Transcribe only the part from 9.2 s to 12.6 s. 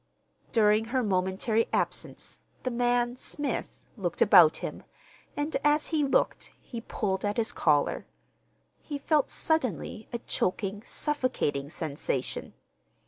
suddenly a choking, suffocating sensation.